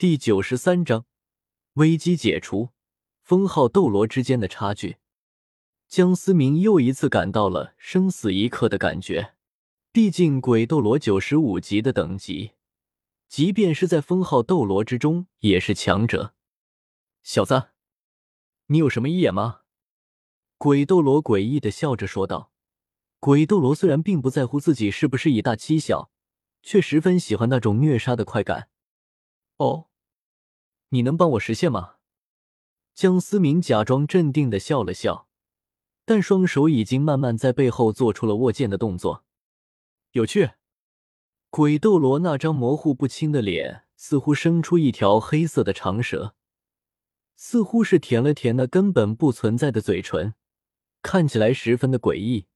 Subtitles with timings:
[0.00, 1.04] 第九十三章
[1.74, 2.70] 危机解除，
[3.20, 4.96] 封号斗罗之间的差距。
[5.88, 9.34] 江思明又一次感到了生死一刻的感觉。
[9.92, 12.52] 毕竟鬼斗罗九十五级的等级，
[13.28, 16.32] 即便是在封号斗罗之中也是强者。
[17.22, 17.68] 小子，
[18.68, 19.60] 你有什么遗言吗？
[20.56, 22.50] 鬼斗罗诡异的笑着说道。
[23.18, 26.10] 鬼斗罗虽然并不在乎自己是不是以大欺小，
[26.62, 28.70] 却十分喜欢那种虐杀的快感。
[29.58, 29.88] 哦。
[30.90, 31.96] 你能帮我实现吗？
[32.94, 35.28] 江思明假装镇定的笑了笑，
[36.04, 39.24] 但双手已经慢慢在背后做出了握剑的动作。
[40.12, 40.52] 有趣。
[41.48, 46.36] 鬼斗罗那张模糊不清的脸似乎生出一条黑色的长蛇，
[47.34, 50.34] 似乎是舔了舔那根本不存在的嘴唇，
[51.02, 52.46] 看起来十分的诡异。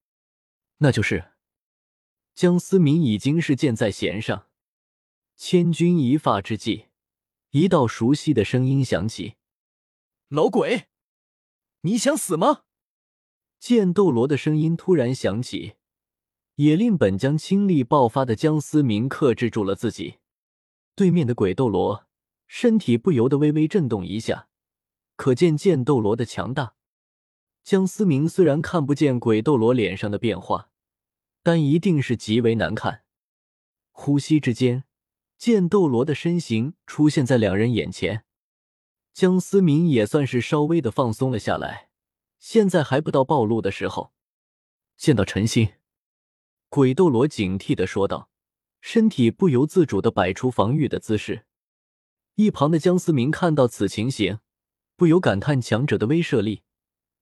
[0.78, 1.32] 那就是
[2.36, 4.46] 江思明已经是箭在弦上，
[5.34, 6.86] 千钧一发之际。
[7.54, 9.36] 一道熟悉的声音响起
[10.26, 10.88] ：“老鬼，
[11.82, 12.64] 你想死吗？”
[13.60, 15.74] 剑斗罗的声音突然响起，
[16.56, 20.16] 也令本将倾力爆发的江思明克制住了自己。
[20.96, 22.08] 对面的鬼斗罗
[22.48, 24.48] 身体不由得微微震动一下，
[25.14, 26.74] 可见剑斗罗的强大。
[27.62, 30.70] 江思明虽然看不见鬼斗罗脸上的变化，
[31.44, 33.04] 但一定是极为难看。
[33.92, 34.82] 呼吸之间。
[35.44, 38.24] 剑斗罗的身形出现在两人眼前，
[39.12, 41.90] 江思明也算是稍微的放松了下来。
[42.38, 44.14] 现在还不到暴露的时候。
[44.96, 45.74] 见到陈心，
[46.70, 48.30] 鬼斗罗警惕的说道，
[48.80, 51.44] 身体不由自主的摆出防御的姿势。
[52.36, 54.38] 一旁的江思明看到此情形，
[54.96, 56.62] 不由感叹强者的威慑力。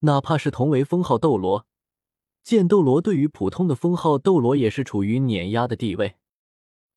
[0.03, 1.67] 哪怕是同为封号斗罗，
[2.45, 6.15] 剑斗罗对于普通的封号斗罗也是处于碾压的地位。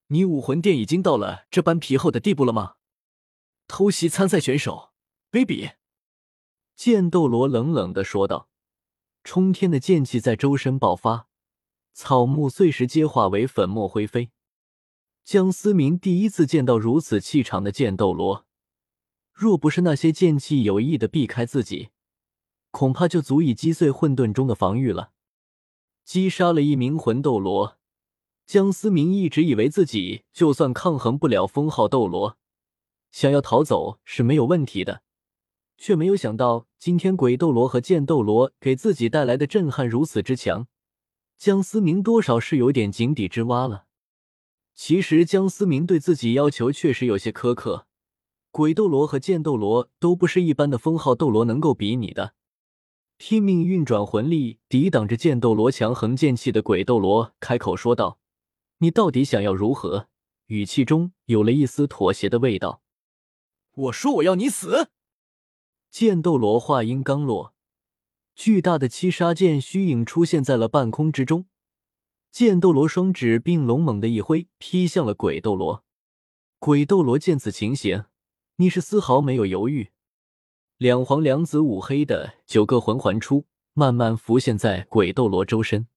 [0.07, 2.75] 你武魂殿已经到了这般皮厚的地步了吗？
[3.67, 4.91] 偷袭参赛选手，
[5.31, 5.73] 卑鄙！
[6.75, 8.49] 剑斗罗冷冷的说道。
[9.23, 11.27] 冲天的剑气在周身爆发，
[11.93, 14.29] 草木碎石皆化为粉末灰飞。
[15.23, 18.45] 江思明第一次见到如此气场的剑斗罗，
[19.33, 21.89] 若不是那些剑气有意的避开自己，
[22.69, 25.11] 恐怕就足以击碎混沌中的防御了。
[26.03, 27.79] 击杀了一名魂斗罗。
[28.45, 32.37] 江思明一直以为自己就算抗衡不了封号斗罗，
[33.11, 35.01] 想要逃走是没有问题的，
[35.77, 40.67] 却没有想到今天鬼斗罗和剑斗罗给自己带来的震撼如此之强。
[41.37, 43.85] 江思明多少是有点井底之蛙了。
[44.75, 47.87] 其实江思明对自己要求确实有些苛刻，
[48.51, 52.35] 鬼斗罗和剑斗罗都不是一般的封号斗罗能够比拟的。
[53.17, 58.19] 拼命运转魂力抵挡着剑斗罗强横剑气的鬼斗罗开口说道。
[58.85, 60.09] 你到底想要如何？
[60.45, 62.83] 语气中有了一丝妥协的味道。
[63.73, 64.91] 我说我要你死！
[65.89, 67.55] 剑斗罗话音刚落，
[68.35, 71.47] 巨大的七杀剑虚影出现在了半空之中。
[72.31, 75.83] 剑斗罗双指并拢，猛地一挥，劈向了鬼斗罗。
[76.59, 78.05] 鬼斗罗见此情形，
[78.57, 79.89] 你是丝毫没有犹豫。
[80.77, 85.87] 两黄两紫五黑的九个魂环出，慢慢浮现在鬼斗罗周身。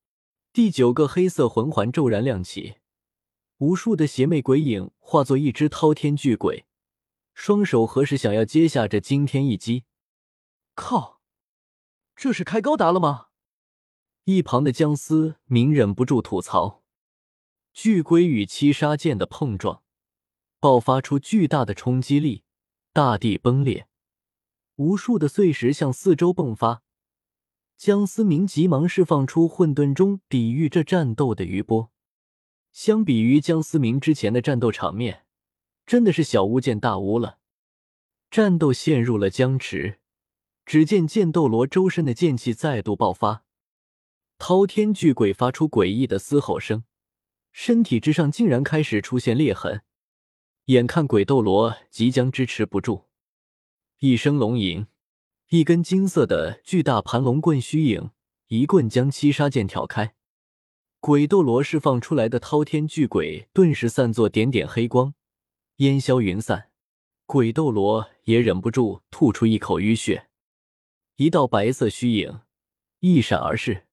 [0.59, 2.79] 第九个黑色魂环骤然亮起，
[3.59, 6.67] 无数的邪魅鬼影化作一只滔天巨鬼，
[7.33, 9.85] 双手合十，想要接下这惊天一击。
[10.75, 11.21] 靠，
[12.17, 13.27] 这是开高达了吗？
[14.25, 16.83] 一旁的姜思明忍不住吐槽。
[17.73, 19.85] 巨龟与七杀剑的碰撞，
[20.59, 22.43] 爆发出巨大的冲击力，
[22.93, 23.87] 大地崩裂，
[24.75, 26.83] 无数的碎石向四周迸发。
[27.79, 31.93] 江思明急忙释放出混沌中抵御这战斗的余波。
[32.73, 35.25] 相比于江思明之前的战斗场面，
[35.87, 37.39] 真的是小巫见大巫了。
[38.33, 40.01] 战斗陷入了僵持，
[40.67, 43.45] 只见剑斗罗周身的剑气再度爆发，
[44.39, 46.83] 滔天巨鬼发出诡异的嘶吼声，
[47.53, 49.83] 身体之上竟然开始出现裂痕，
[50.65, 53.05] 眼看鬼斗罗即将支持不住，
[54.01, 54.89] 一声龙吟。
[55.51, 58.11] 一根金色的巨大盘龙棍虚影，
[58.49, 60.15] 一棍将七杀剑挑开。
[61.01, 65.15] 鬼斗罗释放出来的滔天巨鬼顿时散作点点黑光，
[65.77, 66.71] 烟消云散。
[67.25, 70.29] 鬼斗罗也忍不住吐出一口淤血，
[71.17, 72.41] 一道白色虚影
[73.01, 73.87] 一闪而逝，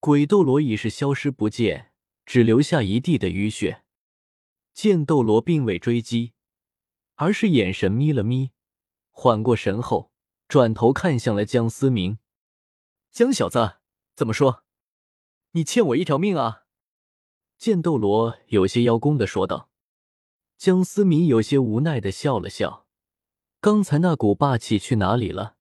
[0.00, 1.92] 鬼斗罗已是消失不见，
[2.26, 3.82] 只留下一地的淤血。
[4.74, 6.34] 剑斗罗并未追击，
[7.14, 8.50] 而是眼神眯了眯，
[9.10, 10.12] 缓过神后。
[10.48, 12.16] 转头看向了江思明，
[13.10, 13.80] 江小子，
[14.16, 14.64] 怎么说？
[15.50, 16.64] 你欠我一条命啊！
[17.58, 19.68] 剑斗罗有些邀功的说道。
[20.56, 22.86] 江思明有些无奈的笑了笑，
[23.60, 25.56] 刚才那股霸气去哪里了？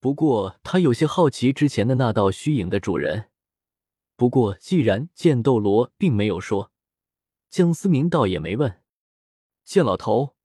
[0.00, 3.28] 不过他有些好奇之前的那道虚影的主人。
[4.16, 6.72] 不过既然剑斗罗并没有说，
[7.50, 8.82] 江思明倒也没问。
[9.62, 10.36] 剑老头，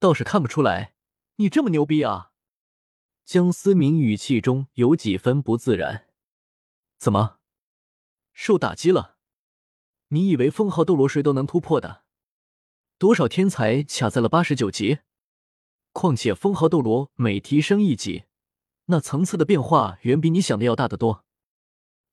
[0.00, 0.94] 倒是看不出来
[1.36, 2.32] 你这么牛逼啊！
[3.26, 6.06] 江思明语气中有几分不自然。
[6.96, 7.40] 怎么，
[8.32, 9.16] 受打击了？
[10.10, 12.04] 你以为封号斗罗谁都能突破的？
[12.98, 15.00] 多少天才卡在了八十九级？
[15.90, 18.26] 况且封号斗罗每提升一级，
[18.84, 21.24] 那层次的变化远比你想的要大得多。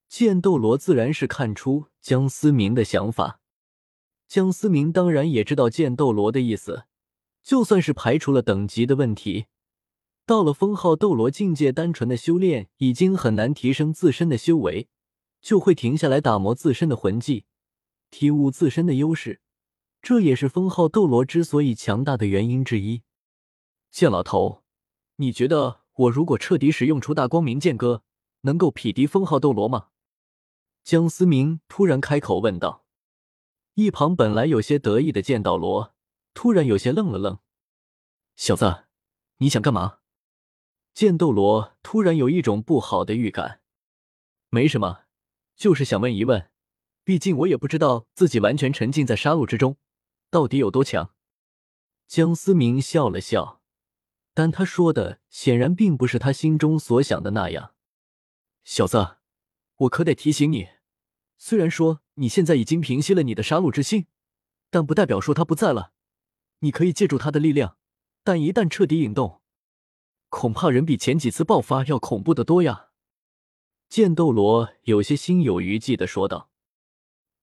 [0.10, 3.40] 剑斗罗自然是看出江思明的想法，
[4.28, 6.86] 江思明当然也知道剑斗罗的意思。
[7.44, 9.46] 就算是排除了等级的问题，
[10.26, 14.88] 到了封号斗罗境界，单纯的修炼已经很难提升自身的修为，
[15.42, 17.46] 就会停下来打磨自身的魂技，
[18.10, 19.42] 体悟自身的优势。
[20.02, 23.04] 这也是封号斗罗之所以强大的原因之一。
[23.92, 24.64] 剑老头，
[25.18, 28.04] 你觉得我如果彻底使用出大光明剑歌，
[28.42, 29.88] 能够匹敌封号斗罗吗？
[30.84, 32.86] 江思明突然开口问道。
[33.76, 35.96] 一旁本来有些得意的剑道罗
[36.34, 37.40] 突然有些愣了愣
[38.36, 38.86] ：“小子，
[39.38, 40.00] 你想干嘛？”
[40.94, 43.62] 剑斗罗突然有一种不好的预感。
[44.50, 45.06] “没什么，
[45.56, 46.50] 就是想问一问，
[47.04, 49.78] 毕竟我也不知道自己完全沉浸在杀戮之中。”
[50.30, 51.14] 到底有多强？
[52.08, 53.62] 江思明笑了笑，
[54.34, 57.76] 但他说的显然并不是他心中所想的那样。
[58.64, 59.18] 小子，
[59.76, 60.70] 我可得提醒你，
[61.38, 64.08] 虽然说你现在已经平息了你的杀戮之心，
[64.72, 65.94] 但不代表说他不在了。
[66.60, 67.78] 你可以借助他的力量，
[68.24, 69.43] 但一旦彻底引动，
[70.34, 72.90] 恐怕人比前几次爆发要恐怖的多呀。
[73.88, 76.50] 剑斗罗有些心有余悸的说道：“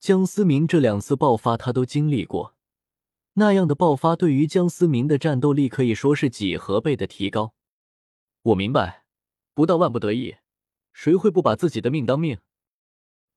[0.01, 2.57] 江思明这两次爆发，他都经历过。”
[3.35, 7.55] 那样的爆发对于江思明的战斗力可以说是几何倍的提高。
[8.43, 9.05] 我明白，
[9.55, 10.39] 不到万不得已，
[10.93, 12.39] 谁会不把自己的命当命？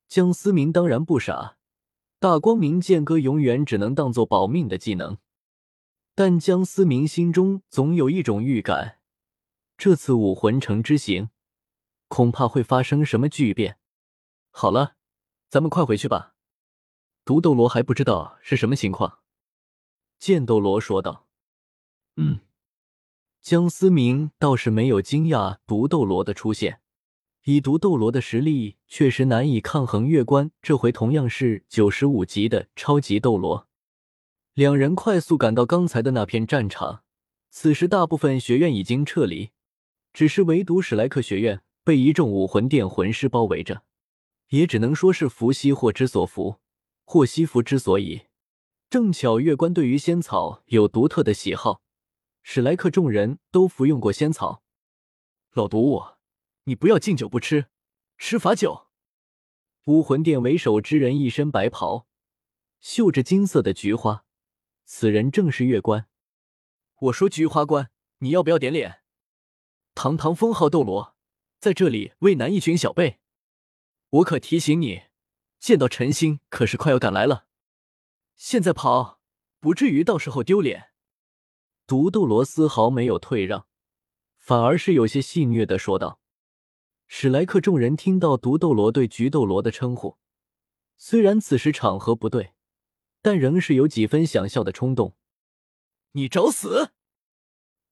[0.08, 1.58] 江思明当然不傻，
[2.20, 5.20] 大光明剑歌永远只能当做保命的技能。
[6.16, 8.98] 但江思明心中总有一种预感，
[9.86, 11.30] 这次武魂城之行
[12.08, 13.80] 恐怕会发生什么巨变。
[14.50, 14.96] 好了，
[15.50, 16.36] 咱们快回去吧。
[17.26, 19.20] 毒斗罗还不知道是什么情况。
[20.18, 21.28] 剑斗罗说道
[22.16, 22.40] ：“嗯。”
[23.44, 26.80] 江思明倒是没有惊讶毒斗罗的出现，
[27.44, 30.50] 以毒斗罗的实力，确实难以抗衡月关。
[30.62, 33.68] 这回同样是九十五级的超级斗罗。
[34.54, 37.04] 两人快速赶到刚才的那片战场，
[37.50, 39.52] 此时大部分学院已经撤离，
[40.14, 43.84] 只是唯独史莱克学院被一众武魂殿魂师包围着，
[44.50, 46.60] 也只能说是福兮祸之所伏，
[47.04, 48.22] 祸兮福之所倚。
[48.92, 51.82] 正巧月关对于仙草有独特的喜好，
[52.44, 54.62] 史莱克众人都服用过仙草。
[55.54, 56.04] 老毒物，
[56.66, 57.66] 你不要敬酒不吃，
[58.20, 58.88] 吃罚酒。
[59.86, 62.08] 武魂殿为首之人一身白袍，
[62.80, 64.26] 绣着金色的菊花，
[64.86, 66.08] 此人正是月关。
[67.00, 67.90] 我说菊花关，
[68.20, 69.03] 你要不要点脸？
[69.96, 71.16] 堂堂封号斗罗，
[71.60, 73.20] 在这里为难一群小辈，
[74.10, 75.04] 我可提醒你，
[75.60, 77.46] 见到陈星可是快要赶来了。
[78.36, 79.20] 现在跑，
[79.60, 80.92] 不至于到时候丢脸。
[81.86, 83.68] 毒斗罗丝毫没有退让，
[84.38, 86.20] 反而是有些戏谑的说道。
[87.08, 90.18] 史莱克众人听到毒斗罗对菊斗罗的称呼，
[90.98, 92.54] 虽然此时场合不对，
[93.22, 95.16] 但仍是有几分想笑的冲动。
[96.14, 96.92] 你找死！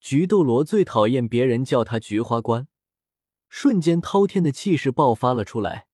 [0.02, 2.68] 菊斗罗最讨厌别人叫他菊花关，
[3.48, 5.86] 瞬间滔天的气势爆发了出来，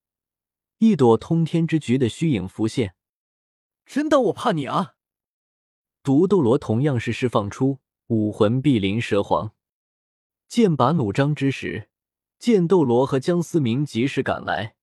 [0.77, 2.95] 一朵通天之菊的虚影浮现。
[3.85, 4.95] 真当我怕你啊！
[6.01, 9.53] 毒斗罗同样是释放出武魂碧鳞蛇皇，
[10.47, 11.89] 剑拔弩张之时，
[12.39, 14.77] 剑斗罗和江思明及时赶来。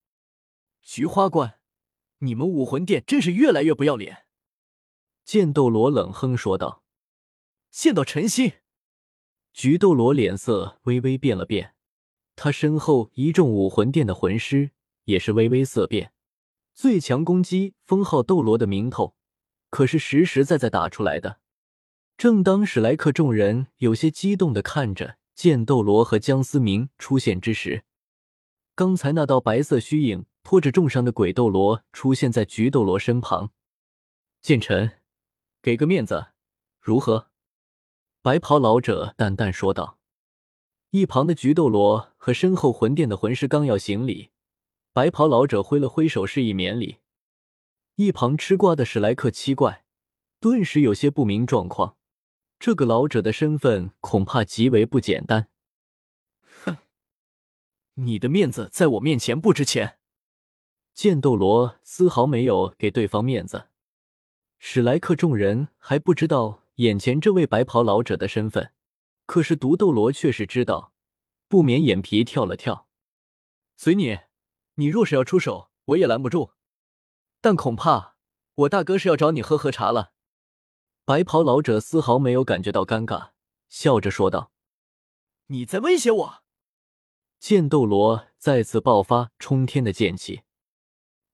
[0.83, 1.61] 菊花关，
[2.19, 4.27] 你们武魂殿真是越来越不要脸！
[5.25, 6.83] 剑斗罗冷哼说道。
[7.71, 8.57] 见到陈曦，
[9.55, 11.77] 菊斗罗脸色微微变了变，
[12.35, 14.73] 他身后一众武魂殿的魂师
[15.05, 16.13] 也是微微色变。
[16.75, 19.15] 最强攻击封号斗罗的名头，
[19.71, 21.39] 可是实实在在打出来的。
[22.19, 27.85] 正当史莱克众人有些激动的看着剑斗罗和江思明出现之时，
[28.75, 33.53] 刚才那道白色虚影拖着重伤的鬼斗罗出现在菊斗罗身旁。
[34.43, 34.91] 剑尘，
[35.63, 36.27] 给个面子，
[36.81, 37.29] 如何？
[38.25, 39.99] 白袍老者淡淡说道。
[40.93, 44.31] 一旁的菊斗罗和身后魂殿的魂师刚要行礼。
[44.95, 47.01] 白袍老者挥了挥手，示意免礼。
[47.97, 49.85] 一旁吃瓜的史莱克七怪
[50.41, 51.99] 顿时有些不明状况。
[52.59, 55.49] 这个老者的身份恐怕极为不简单。
[56.65, 56.79] 哼，
[57.97, 59.99] 你的面子在我面前不值钱。
[60.95, 63.67] 剑斗罗丝毫没有给对方面子。
[64.59, 68.73] 史莱克众人还不知道眼前这位白袍老者的身份，
[69.27, 70.93] 可是毒斗罗却是知道，
[71.49, 72.89] 不免眼皮跳了跳。
[73.77, 74.19] 随你，
[74.75, 76.53] 你若是要出手，我也拦不住。
[77.41, 78.17] 但恐怕
[78.55, 80.13] 我大哥是要找你喝喝茶了。
[81.05, 83.31] 白袍老者丝毫没有感觉到尴尬，
[83.69, 84.51] 笑着说道
[85.49, 86.43] ：“你在威胁我？”
[87.39, 90.43] 剑斗罗再次爆发冲天的剑气，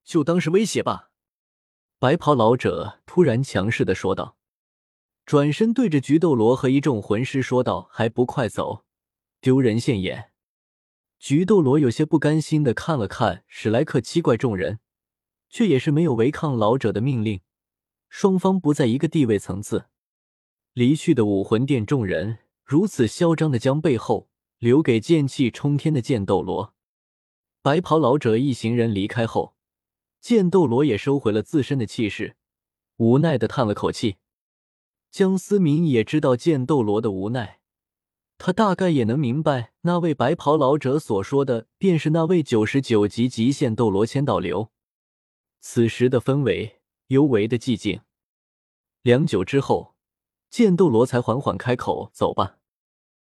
[0.03, 1.11] 就当是威胁吧。
[1.97, 4.35] 白袍老者突然强势的说道，
[5.31, 8.83] 转身对着菊斗罗和一众魂师说道：“还不快走，
[9.39, 10.33] 丢人现眼！”
[11.19, 14.79] 菊斗罗有些不甘心的看了看史莱克七怪众人，
[15.49, 17.39] 却也是没有违抗老者的命令。
[18.09, 19.85] 双方不在一个地位层次，
[20.73, 24.27] 离去的武魂殿众人如此嚣张的将背后
[24.59, 26.73] 留给剑气冲天的剑斗罗。
[27.61, 29.55] 白袍老者一行人离开后，
[30.19, 32.35] 剑斗罗也收回了自身的气势，
[32.97, 34.17] 无奈的叹了口气。
[35.11, 37.59] 江思明也知道剑斗罗的无奈，
[38.37, 44.71] 他大概也能明白那位白袍老者所说的便是那位九十九级极限斗罗千道流。
[45.59, 46.77] 此时的氛围。
[47.11, 47.99] 尤为的寂静。
[49.01, 49.95] 良久之后，
[50.49, 52.55] 剑斗罗才缓缓开口：“走吧。”